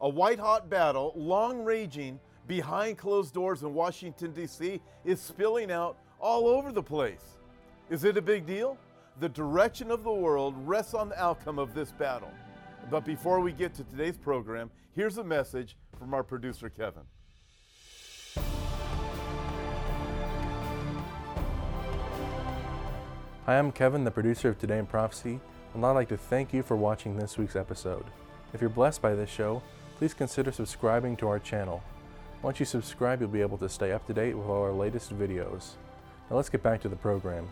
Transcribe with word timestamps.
A 0.00 0.08
white 0.08 0.38
hot 0.38 0.68
battle, 0.68 1.12
long 1.14 1.62
raging 1.64 2.18
behind 2.46 2.98
closed 2.98 3.32
doors 3.32 3.62
in 3.62 3.72
Washington, 3.72 4.32
D.C., 4.32 4.80
is 5.04 5.20
spilling 5.20 5.70
out 5.70 5.96
all 6.20 6.46
over 6.48 6.72
the 6.72 6.82
place. 6.82 7.38
Is 7.90 8.04
it 8.04 8.16
a 8.16 8.22
big 8.22 8.44
deal? 8.44 8.76
The 9.20 9.28
direction 9.28 9.90
of 9.90 10.02
the 10.02 10.12
world 10.12 10.54
rests 10.66 10.94
on 10.94 11.08
the 11.08 11.22
outcome 11.22 11.58
of 11.58 11.74
this 11.74 11.92
battle. 11.92 12.32
But 12.90 13.04
before 13.04 13.40
we 13.40 13.52
get 13.52 13.72
to 13.74 13.84
today's 13.84 14.16
program, 14.16 14.70
here's 14.92 15.18
a 15.18 15.24
message 15.24 15.76
from 15.98 16.12
our 16.12 16.24
producer, 16.24 16.68
Kevin. 16.68 17.04
Hi, 23.46 23.58
I'm 23.58 23.70
Kevin, 23.72 24.04
the 24.04 24.10
producer 24.10 24.48
of 24.48 24.58
Today 24.58 24.78
in 24.78 24.86
Prophecy, 24.86 25.38
and 25.74 25.84
I'd 25.84 25.92
like 25.92 26.08
to 26.08 26.16
thank 26.16 26.52
you 26.52 26.62
for 26.62 26.76
watching 26.76 27.16
this 27.16 27.38
week's 27.38 27.56
episode. 27.56 28.06
If 28.54 28.60
you're 28.60 28.70
blessed 28.70 29.02
by 29.02 29.14
this 29.14 29.28
show, 29.28 29.62
please 29.98 30.14
consider 30.14 30.50
subscribing 30.50 31.16
to 31.16 31.28
our 31.28 31.38
channel. 31.38 31.82
Once 32.42 32.58
you 32.58 32.66
subscribe, 32.66 33.20
you'll 33.20 33.30
be 33.30 33.40
able 33.40 33.58
to 33.58 33.68
stay 33.68 33.92
up 33.92 34.06
to 34.06 34.12
date 34.12 34.36
with 34.36 34.46
all 34.46 34.62
our 34.62 34.72
latest 34.72 35.16
videos. 35.16 35.72
Now 36.28 36.36
let's 36.36 36.48
get 36.48 36.62
back 36.62 36.80
to 36.82 36.88
the 36.88 36.96
program. 36.96 37.48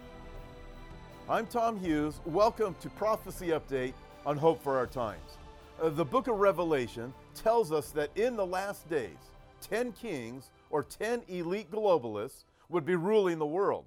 I'm 1.28 1.46
Tom 1.46 1.78
Hughes. 1.78 2.20
Welcome 2.26 2.74
to 2.80 2.90
Prophecy 2.90 3.48
Update 3.48 3.94
on 4.26 4.36
Hope 4.36 4.62
for 4.62 4.76
Our 4.76 4.88
Times. 4.88 5.38
Uh, 5.80 5.88
the 5.88 6.04
book 6.04 6.26
of 6.26 6.38
Revelation 6.38 7.14
tells 7.34 7.70
us 7.70 7.90
that 7.90 8.10
in 8.16 8.36
the 8.36 8.44
last 8.44 8.88
days, 8.90 9.16
10 9.60 9.92
kings 9.92 10.50
or 10.68 10.82
10 10.82 11.22
elite 11.28 11.70
globalists 11.70 12.44
would 12.68 12.84
be 12.84 12.96
ruling 12.96 13.38
the 13.38 13.46
world. 13.46 13.86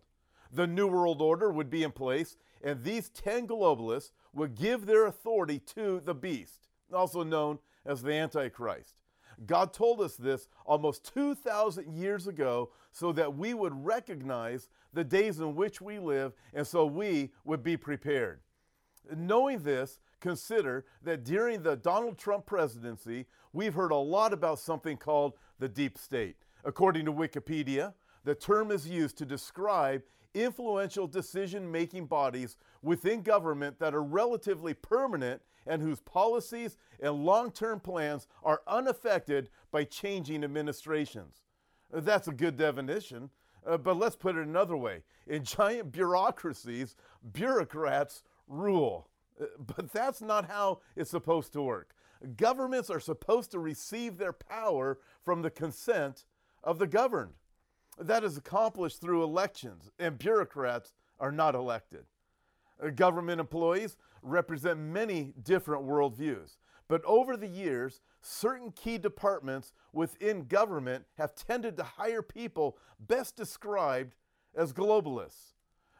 The 0.53 0.65
New 0.65 0.87
World 0.87 1.21
Order 1.21 1.51
would 1.51 1.69
be 1.69 1.83
in 1.83 1.91
place, 1.91 2.37
and 2.63 2.81
these 2.83 3.09
10 3.09 3.47
globalists 3.47 4.11
would 4.33 4.55
give 4.55 4.85
their 4.85 5.05
authority 5.05 5.59
to 5.75 6.01
the 6.05 6.15
beast, 6.15 6.69
also 6.93 7.21
known 7.23 7.59
as 7.85 8.01
the 8.01 8.13
Antichrist. 8.13 8.95
God 9.45 9.73
told 9.73 10.01
us 10.01 10.15
this 10.15 10.47
almost 10.65 11.13
2,000 11.13 11.93
years 11.93 12.27
ago 12.27 12.71
so 12.91 13.11
that 13.11 13.35
we 13.35 13.53
would 13.53 13.85
recognize 13.85 14.69
the 14.93 15.03
days 15.03 15.39
in 15.39 15.55
which 15.55 15.81
we 15.81 15.99
live 15.99 16.33
and 16.53 16.65
so 16.65 16.85
we 16.85 17.31
would 17.43 17.61
be 17.61 17.75
prepared. 17.75 18.39
Knowing 19.15 19.59
this, 19.59 19.99
consider 20.19 20.85
that 21.03 21.23
during 21.23 21.61
the 21.61 21.75
Donald 21.75 22.17
Trump 22.17 22.45
presidency, 22.45 23.25
we've 23.53 23.73
heard 23.73 23.91
a 23.91 23.95
lot 23.95 24.33
about 24.33 24.59
something 24.59 24.97
called 24.97 25.33
the 25.59 25.67
deep 25.67 25.97
state. 25.97 26.37
According 26.63 27.05
to 27.05 27.13
Wikipedia, 27.13 27.93
the 28.23 28.35
term 28.35 28.71
is 28.71 28.87
used 28.87 29.17
to 29.17 29.25
describe 29.25 30.01
influential 30.33 31.07
decision 31.07 31.71
making 31.71 32.07
bodies 32.07 32.57
within 32.81 33.21
government 33.21 33.79
that 33.79 33.93
are 33.93 34.03
relatively 34.03 34.73
permanent 34.73 35.41
and 35.67 35.81
whose 35.81 35.99
policies 36.01 36.77
and 36.99 37.25
long 37.25 37.51
term 37.51 37.79
plans 37.79 38.27
are 38.43 38.61
unaffected 38.67 39.49
by 39.71 39.83
changing 39.83 40.43
administrations. 40.43 41.41
That's 41.91 42.27
a 42.27 42.33
good 42.33 42.57
definition, 42.57 43.29
uh, 43.65 43.77
but 43.77 43.97
let's 43.97 44.15
put 44.15 44.35
it 44.35 44.45
another 44.45 44.77
way. 44.77 45.03
In 45.27 45.43
giant 45.43 45.91
bureaucracies, 45.91 46.95
bureaucrats 47.31 48.23
rule. 48.47 49.09
Uh, 49.39 49.45
but 49.59 49.91
that's 49.91 50.21
not 50.21 50.45
how 50.45 50.79
it's 50.95 51.11
supposed 51.11 51.53
to 51.53 51.61
work. 51.61 51.91
Governments 52.37 52.89
are 52.89 52.99
supposed 52.99 53.51
to 53.51 53.59
receive 53.59 54.17
their 54.17 54.33
power 54.33 54.99
from 55.23 55.41
the 55.41 55.51
consent 55.51 56.25
of 56.63 56.79
the 56.79 56.87
governed. 56.87 57.33
That 57.97 58.23
is 58.23 58.37
accomplished 58.37 58.99
through 58.99 59.23
elections, 59.23 59.89
and 59.99 60.17
bureaucrats 60.17 60.93
are 61.19 61.31
not 61.31 61.55
elected. 61.55 62.05
Uh, 62.83 62.89
government 62.89 63.39
employees 63.39 63.97
represent 64.21 64.79
many 64.79 65.33
different 65.43 65.85
worldviews, 65.85 66.57
but 66.87 67.03
over 67.05 67.37
the 67.37 67.47
years, 67.47 68.01
certain 68.21 68.71
key 68.71 68.97
departments 68.97 69.73
within 69.93 70.45
government 70.45 71.05
have 71.17 71.35
tended 71.35 71.77
to 71.77 71.83
hire 71.83 72.21
people 72.21 72.77
best 73.07 73.35
described 73.35 74.15
as 74.55 74.73
globalists. 74.73 75.53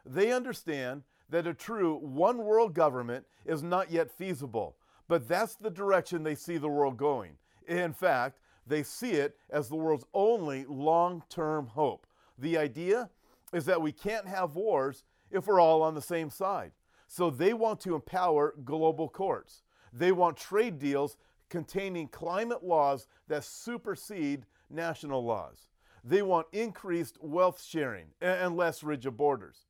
They 0.04 0.32
understand 0.32 1.02
that 1.28 1.46
a 1.46 1.54
true 1.54 1.96
one 1.96 2.38
world 2.38 2.74
government 2.74 3.26
is 3.44 3.62
not 3.62 3.90
yet 3.90 4.10
feasible, 4.10 4.76
but 5.08 5.28
that's 5.28 5.56
the 5.56 5.70
direction 5.70 6.22
they 6.22 6.34
see 6.34 6.56
the 6.56 6.68
world 6.68 6.96
going. 6.96 7.32
In 7.66 7.92
fact, 7.92 8.38
they 8.66 8.82
see 8.82 9.12
it 9.12 9.36
as 9.50 9.68
the 9.68 9.76
world's 9.76 10.06
only 10.14 10.64
long 10.68 11.22
term 11.28 11.66
hope. 11.66 12.06
The 12.38 12.58
idea 12.58 13.10
is 13.52 13.64
that 13.66 13.80
we 13.80 13.92
can't 13.92 14.26
have 14.26 14.56
wars 14.56 15.04
if 15.30 15.46
we're 15.46 15.60
all 15.60 15.82
on 15.82 15.94
the 15.94 16.02
same 16.02 16.30
side. 16.30 16.72
So 17.06 17.30
they 17.30 17.52
want 17.52 17.80
to 17.80 17.94
empower 17.94 18.54
global 18.64 19.08
courts. 19.08 19.62
They 19.92 20.12
want 20.12 20.36
trade 20.36 20.78
deals 20.78 21.16
containing 21.48 22.08
climate 22.08 22.64
laws 22.64 23.06
that 23.28 23.44
supersede 23.44 24.44
national 24.68 25.24
laws. 25.24 25.68
They 26.04 26.22
want 26.22 26.48
increased 26.52 27.18
wealth 27.20 27.62
sharing 27.62 28.06
and 28.20 28.56
less 28.56 28.82
rigid 28.82 29.16
borders. 29.16 29.66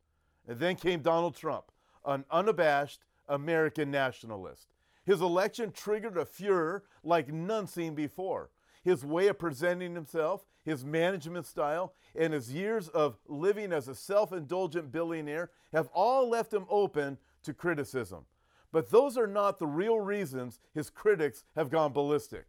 And 0.49 0.59
then 0.59 0.77
came 0.77 1.01
Donald 1.01 1.37
Trump, 1.37 1.67
an 2.05 2.25
unabashed 2.31 3.01
American 3.29 3.91
nationalist. 3.91 4.69
His 5.05 5.21
election 5.21 5.73
triggered 5.73 6.17
a 6.17 6.25
furor 6.25 6.85
like 7.03 7.33
none 7.33 7.67
seen 7.67 7.95
before 7.95 8.51
his 8.87 9.05
way 9.05 9.27
of 9.27 9.37
presenting 9.37 9.97
himself, 9.97 10.47
his 10.67 10.85
management 10.85 11.47
style, 11.47 11.95
and 12.15 12.35
his 12.35 12.53
years 12.53 12.89
of 12.89 13.17
living 13.27 13.73
as 13.73 13.89
a 13.89 13.95
self 13.95 14.33
indulgent 14.33 14.93
billionaire 14.93 15.51
have 15.73 15.89
all 15.95 16.29
left 16.29 16.53
him 16.53 16.67
open 16.69 17.17
to 17.45 17.55
criticism. 17.55 18.27
But 18.73 18.91
those 18.91 19.17
are 19.17 19.27
not 19.27 19.59
the 19.59 19.67
real 19.67 19.99
reasons 19.99 20.61
his 20.75 20.91
critics 20.91 21.45
have 21.55 21.71
gone 21.71 21.93
ballistic. 21.93 22.45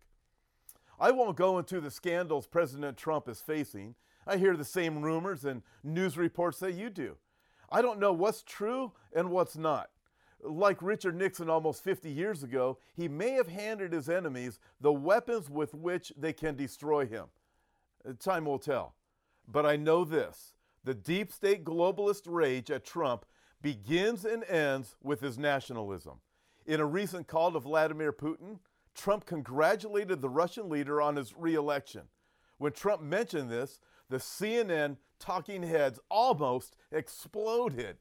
I 1.00 1.12
won't 1.12 1.38
go 1.38 1.60
into 1.60 1.80
the 1.80 1.92
scandals 1.92 2.48
President 2.48 2.98
Trump 2.98 3.30
is 3.30 3.40
facing. 3.40 3.96
I 4.26 4.36
hear 4.36 4.58
the 4.58 4.66
same 4.66 5.02
rumors 5.02 5.46
and 5.46 5.62
news 5.84 6.18
reports 6.18 6.60
that 6.60 6.74
you 6.74 6.90
do. 6.90 7.16
I 7.72 7.82
don't 7.82 8.00
know 8.00 8.12
what's 8.12 8.42
true 8.42 8.92
and 9.14 9.30
what's 9.30 9.56
not 9.56 9.90
like 10.44 10.82
Richard 10.82 11.16
Nixon 11.16 11.50
almost 11.50 11.84
50 11.84 12.10
years 12.10 12.44
ago, 12.44 12.78
he 12.96 13.08
may 13.08 13.32
have 13.32 13.48
handed 13.48 13.94
his 13.94 14.10
enemies 14.10 14.60
the 14.80 14.92
weapons 14.92 15.50
with 15.50 15.74
which 15.74 16.14
they 16.18 16.34
can 16.34 16.56
destroy 16.56 17.06
him. 17.06 17.26
Uh, 18.08 18.14
time 18.20 18.46
will 18.46 18.60
tell. 18.60 18.96
But 19.48 19.66
I 19.66 19.76
know 19.76 20.04
this 20.04 20.54
the 20.84 20.94
deep 20.94 21.32
state 21.32 21.64
globalist 21.64 22.24
rage 22.28 22.72
at 22.72 22.86
Trump 22.86 23.26
begins 23.62 24.26
and 24.26 24.44
ends 24.46 24.96
with 25.02 25.22
his 25.22 25.38
nationalism. 25.38 26.20
In 26.66 26.80
a 26.80 26.86
recent 26.86 27.28
call 27.28 27.52
to 27.52 27.60
Vladimir 27.60 28.12
Putin, 28.14 28.60
Trump 28.94 29.26
congratulated 29.26 30.22
the 30.22 30.30
Russian 30.30 30.70
leader 30.70 31.02
on 31.02 31.16
his 31.16 31.36
reelection. 31.38 32.04
When 32.58 32.72
Trump 32.72 33.02
mentioned 33.02 33.50
this, 33.50 33.80
the 34.10 34.18
CNN 34.18 34.98
talking 35.20 35.64
heads 35.64 36.00
almost 36.10 36.76
exploded. 36.92 37.98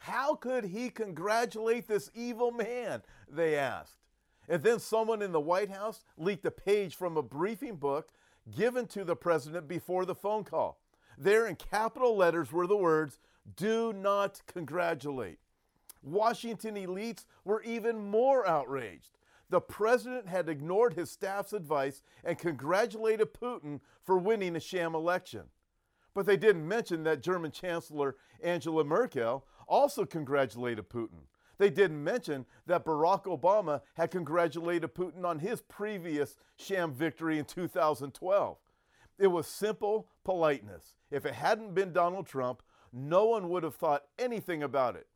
How 0.00 0.34
could 0.34 0.64
he 0.64 0.88
congratulate 0.88 1.86
this 1.86 2.10
evil 2.14 2.52
man? 2.52 3.02
They 3.28 3.56
asked. 3.56 3.98
And 4.48 4.62
then 4.62 4.78
someone 4.78 5.22
in 5.22 5.32
the 5.32 5.40
White 5.40 5.70
House 5.70 6.02
leaked 6.16 6.44
a 6.46 6.50
page 6.50 6.96
from 6.96 7.16
a 7.16 7.22
briefing 7.22 7.76
book 7.76 8.10
given 8.54 8.86
to 8.88 9.04
the 9.04 9.16
president 9.16 9.68
before 9.68 10.04
the 10.04 10.14
phone 10.14 10.44
call. 10.44 10.80
There 11.18 11.46
in 11.46 11.56
capital 11.56 12.16
letters 12.16 12.52
were 12.52 12.66
the 12.66 12.76
words, 12.76 13.18
Do 13.56 13.92
not 13.92 14.42
congratulate. 14.46 15.38
Washington 16.02 16.76
elites 16.76 17.26
were 17.44 17.62
even 17.62 18.10
more 18.10 18.46
outraged. 18.48 19.18
The 19.50 19.60
president 19.60 20.28
had 20.28 20.48
ignored 20.48 20.94
his 20.94 21.10
staff's 21.10 21.52
advice 21.52 22.02
and 22.24 22.38
congratulated 22.38 23.34
Putin 23.34 23.80
for 24.02 24.16
winning 24.16 24.56
a 24.56 24.60
sham 24.60 24.94
election. 24.94 25.42
But 26.14 26.26
they 26.26 26.36
didn't 26.36 26.66
mention 26.66 27.02
that 27.04 27.22
German 27.22 27.50
Chancellor 27.50 28.16
Angela 28.42 28.84
Merkel 28.84 29.44
also 29.66 30.04
congratulated 30.04 30.88
Putin. 30.88 31.26
They 31.60 31.68
didn't 31.68 32.02
mention 32.02 32.46
that 32.64 32.86
Barack 32.86 33.24
Obama 33.24 33.82
had 33.92 34.10
congratulated 34.10 34.94
Putin 34.94 35.26
on 35.26 35.40
his 35.40 35.60
previous 35.60 36.38
sham 36.56 36.90
victory 36.90 37.38
in 37.38 37.44
2012. 37.44 38.56
It 39.18 39.26
was 39.26 39.46
simple 39.46 40.08
politeness. 40.24 40.96
If 41.10 41.26
it 41.26 41.34
hadn't 41.34 41.74
been 41.74 41.92
Donald 41.92 42.26
Trump, 42.26 42.62
no 42.94 43.26
one 43.26 43.50
would 43.50 43.62
have 43.62 43.74
thought 43.74 44.04
anything 44.18 44.62
about 44.62 44.96
it. 44.96 45.06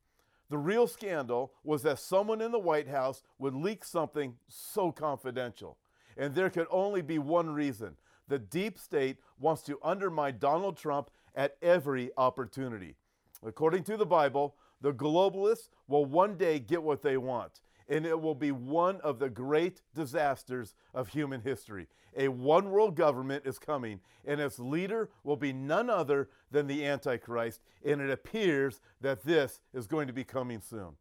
The 0.50 0.58
real 0.58 0.86
scandal 0.86 1.54
was 1.64 1.80
that 1.84 1.98
someone 1.98 2.42
in 2.42 2.52
the 2.52 2.58
White 2.58 2.88
House 2.88 3.22
would 3.38 3.54
leak 3.54 3.82
something 3.82 4.34
so 4.46 4.92
confidential. 4.92 5.78
And 6.14 6.34
there 6.34 6.50
could 6.50 6.66
only 6.70 7.00
be 7.00 7.18
one 7.18 7.54
reason 7.54 7.96
the 8.28 8.38
deep 8.38 8.78
state 8.78 9.16
wants 9.38 9.62
to 9.62 9.78
undermine 9.82 10.36
Donald 10.38 10.76
Trump 10.76 11.08
at 11.34 11.56
every 11.62 12.10
opportunity. 12.18 12.96
According 13.42 13.84
to 13.84 13.96
the 13.96 14.06
Bible, 14.06 14.56
the 14.84 14.92
globalists 14.92 15.70
will 15.88 16.04
one 16.04 16.36
day 16.36 16.58
get 16.58 16.82
what 16.82 17.00
they 17.00 17.16
want, 17.16 17.62
and 17.88 18.04
it 18.04 18.20
will 18.20 18.34
be 18.34 18.52
one 18.52 19.00
of 19.00 19.18
the 19.18 19.30
great 19.30 19.80
disasters 19.94 20.74
of 20.92 21.08
human 21.08 21.40
history. 21.40 21.86
A 22.18 22.28
one 22.28 22.70
world 22.70 22.94
government 22.94 23.46
is 23.46 23.58
coming, 23.58 24.00
and 24.26 24.42
its 24.42 24.58
leader 24.58 25.08
will 25.22 25.38
be 25.38 25.54
none 25.54 25.88
other 25.88 26.28
than 26.50 26.66
the 26.66 26.84
Antichrist, 26.84 27.62
and 27.82 28.02
it 28.02 28.10
appears 28.10 28.82
that 29.00 29.24
this 29.24 29.62
is 29.72 29.86
going 29.86 30.06
to 30.06 30.12
be 30.12 30.22
coming 30.22 30.60
soon. 30.60 30.96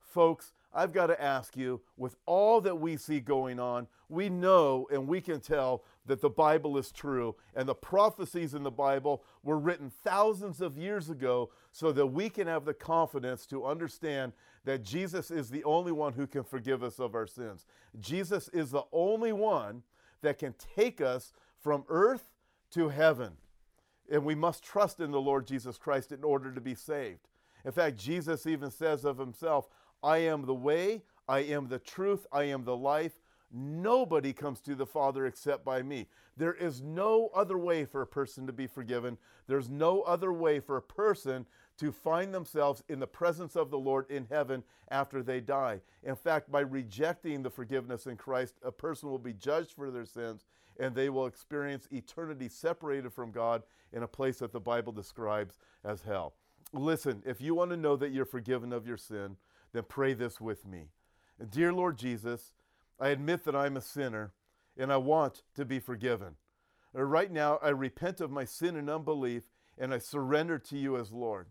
Folks, 0.00 0.52
I've 0.72 0.92
got 0.92 1.08
to 1.08 1.20
ask 1.20 1.56
you, 1.56 1.80
with 1.96 2.16
all 2.26 2.60
that 2.60 2.78
we 2.78 2.96
see 2.96 3.18
going 3.18 3.58
on, 3.58 3.88
we 4.08 4.28
know 4.28 4.86
and 4.92 5.08
we 5.08 5.20
can 5.20 5.40
tell 5.40 5.84
that 6.06 6.20
the 6.20 6.30
Bible 6.30 6.78
is 6.78 6.92
true. 6.92 7.34
And 7.54 7.68
the 7.68 7.74
prophecies 7.74 8.54
in 8.54 8.62
the 8.62 8.70
Bible 8.70 9.24
were 9.42 9.58
written 9.58 9.90
thousands 10.04 10.60
of 10.60 10.78
years 10.78 11.10
ago 11.10 11.50
so 11.72 11.90
that 11.92 12.06
we 12.06 12.28
can 12.28 12.46
have 12.46 12.64
the 12.64 12.74
confidence 12.74 13.46
to 13.46 13.66
understand 13.66 14.32
that 14.64 14.84
Jesus 14.84 15.30
is 15.30 15.50
the 15.50 15.64
only 15.64 15.92
one 15.92 16.12
who 16.12 16.26
can 16.26 16.44
forgive 16.44 16.82
us 16.84 17.00
of 17.00 17.14
our 17.14 17.26
sins. 17.26 17.66
Jesus 17.98 18.48
is 18.48 18.70
the 18.70 18.84
only 18.92 19.32
one 19.32 19.82
that 20.22 20.38
can 20.38 20.54
take 20.76 21.00
us 21.00 21.32
from 21.58 21.84
earth 21.88 22.30
to 22.72 22.90
heaven. 22.90 23.32
And 24.10 24.24
we 24.24 24.34
must 24.34 24.62
trust 24.62 25.00
in 25.00 25.10
the 25.10 25.20
Lord 25.20 25.46
Jesus 25.46 25.78
Christ 25.78 26.12
in 26.12 26.22
order 26.22 26.52
to 26.52 26.60
be 26.60 26.74
saved. 26.74 27.28
In 27.64 27.72
fact, 27.72 27.96
Jesus 27.96 28.46
even 28.46 28.70
says 28.70 29.04
of 29.04 29.18
himself, 29.18 29.68
I 30.02 30.18
am 30.18 30.46
the 30.46 30.54
way, 30.54 31.02
I 31.28 31.40
am 31.40 31.68
the 31.68 31.78
truth, 31.78 32.26
I 32.32 32.44
am 32.44 32.64
the 32.64 32.76
life. 32.76 33.20
Nobody 33.52 34.32
comes 34.32 34.60
to 34.60 34.74
the 34.74 34.86
Father 34.86 35.26
except 35.26 35.64
by 35.64 35.82
me. 35.82 36.06
There 36.36 36.54
is 36.54 36.80
no 36.82 37.30
other 37.34 37.58
way 37.58 37.84
for 37.84 38.00
a 38.00 38.06
person 38.06 38.46
to 38.46 38.52
be 38.52 38.66
forgiven. 38.66 39.18
There's 39.48 39.68
no 39.68 40.02
other 40.02 40.32
way 40.32 40.60
for 40.60 40.76
a 40.76 40.82
person 40.82 41.46
to 41.78 41.90
find 41.90 42.32
themselves 42.32 42.84
in 42.88 43.00
the 43.00 43.06
presence 43.06 43.56
of 43.56 43.70
the 43.70 43.78
Lord 43.78 44.08
in 44.10 44.26
heaven 44.30 44.62
after 44.90 45.22
they 45.22 45.40
die. 45.40 45.80
In 46.04 46.14
fact, 46.14 46.50
by 46.50 46.60
rejecting 46.60 47.42
the 47.42 47.50
forgiveness 47.50 48.06
in 48.06 48.16
Christ, 48.16 48.54
a 48.62 48.70
person 48.70 49.10
will 49.10 49.18
be 49.18 49.32
judged 49.32 49.72
for 49.72 49.90
their 49.90 50.04
sins 50.04 50.46
and 50.78 50.94
they 50.94 51.10
will 51.10 51.26
experience 51.26 51.88
eternity 51.90 52.48
separated 52.48 53.12
from 53.12 53.32
God 53.32 53.62
in 53.92 54.02
a 54.02 54.08
place 54.08 54.38
that 54.38 54.52
the 54.52 54.60
Bible 54.60 54.92
describes 54.92 55.58
as 55.84 56.02
hell. 56.02 56.34
Listen, 56.72 57.22
if 57.26 57.40
you 57.40 57.54
want 57.54 57.70
to 57.70 57.76
know 57.76 57.96
that 57.96 58.12
you're 58.12 58.24
forgiven 58.24 58.72
of 58.72 58.86
your 58.86 58.96
sin, 58.96 59.36
then 59.72 59.84
pray 59.88 60.14
this 60.14 60.40
with 60.40 60.66
me. 60.66 60.88
Dear 61.48 61.72
Lord 61.72 61.98
Jesus, 61.98 62.52
I 62.98 63.08
admit 63.08 63.44
that 63.44 63.56
I'm 63.56 63.76
a 63.76 63.80
sinner 63.80 64.32
and 64.76 64.92
I 64.92 64.96
want 64.98 65.42
to 65.56 65.64
be 65.64 65.78
forgiven. 65.78 66.36
Uh, 66.96 67.02
right 67.02 67.30
now, 67.30 67.58
I 67.62 67.70
repent 67.70 68.20
of 68.20 68.30
my 68.30 68.44
sin 68.44 68.76
and 68.76 68.90
unbelief 68.90 69.44
and 69.78 69.94
I 69.94 69.98
surrender 69.98 70.58
to 70.58 70.76
you 70.76 70.96
as 70.96 71.12
Lord. 71.12 71.46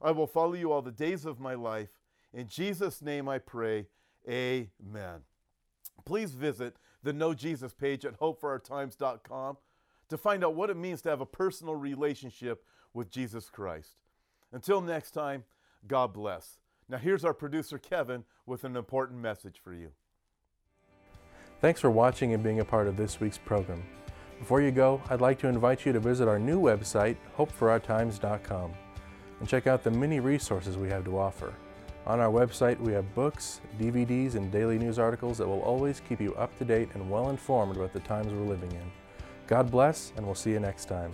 I 0.00 0.10
will 0.10 0.26
follow 0.26 0.54
you 0.54 0.72
all 0.72 0.82
the 0.82 0.92
days 0.92 1.24
of 1.24 1.40
my 1.40 1.54
life. 1.54 1.88
In 2.32 2.46
Jesus' 2.46 3.00
name 3.00 3.28
I 3.28 3.38
pray, 3.38 3.86
amen. 4.28 5.22
Please 6.04 6.32
visit 6.32 6.76
the 7.02 7.12
Know 7.12 7.34
Jesus 7.34 7.72
page 7.72 8.04
at 8.04 8.18
hopeforourtimes.com 8.20 9.56
to 10.08 10.18
find 10.18 10.44
out 10.44 10.54
what 10.54 10.70
it 10.70 10.76
means 10.76 11.02
to 11.02 11.10
have 11.10 11.20
a 11.20 11.26
personal 11.26 11.74
relationship 11.74 12.64
with 12.92 13.10
Jesus 13.10 13.50
Christ. 13.50 13.96
Until 14.52 14.80
next 14.80 15.12
time, 15.12 15.44
God 15.86 16.12
bless. 16.12 16.58
Now, 16.88 16.98
here's 16.98 17.24
our 17.24 17.34
producer, 17.34 17.78
Kevin, 17.78 18.24
with 18.46 18.64
an 18.64 18.76
important 18.76 19.20
message 19.20 19.60
for 19.62 19.72
you. 19.72 19.90
Thanks 21.60 21.80
for 21.80 21.90
watching 21.90 22.34
and 22.34 22.42
being 22.42 22.60
a 22.60 22.64
part 22.64 22.86
of 22.86 22.96
this 22.96 23.20
week's 23.20 23.38
program. 23.38 23.82
Before 24.38 24.60
you 24.60 24.70
go, 24.70 25.00
I'd 25.08 25.22
like 25.22 25.38
to 25.38 25.48
invite 25.48 25.86
you 25.86 25.92
to 25.92 26.00
visit 26.00 26.28
our 26.28 26.38
new 26.38 26.60
website, 26.60 27.16
hopeforourtimes.com, 27.38 28.74
and 29.40 29.48
check 29.48 29.66
out 29.66 29.82
the 29.82 29.90
many 29.90 30.20
resources 30.20 30.76
we 30.76 30.90
have 30.90 31.04
to 31.04 31.18
offer. 31.18 31.54
On 32.06 32.20
our 32.20 32.30
website, 32.30 32.78
we 32.78 32.92
have 32.92 33.14
books, 33.14 33.62
DVDs, 33.80 34.34
and 34.34 34.52
daily 34.52 34.78
news 34.78 34.98
articles 34.98 35.38
that 35.38 35.48
will 35.48 35.62
always 35.62 36.02
keep 36.06 36.20
you 36.20 36.34
up 36.34 36.54
to 36.58 36.64
date 36.66 36.90
and 36.92 37.10
well 37.10 37.30
informed 37.30 37.76
about 37.76 37.94
the 37.94 38.00
times 38.00 38.30
we're 38.30 38.44
living 38.44 38.72
in. 38.72 38.92
God 39.46 39.70
bless, 39.70 40.12
and 40.16 40.26
we'll 40.26 40.34
see 40.34 40.50
you 40.50 40.60
next 40.60 40.84
time. 40.84 41.12